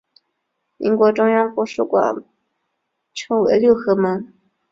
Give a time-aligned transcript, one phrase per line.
[0.77, 2.23] 民国中央国术馆
[3.13, 4.33] 称为六合门。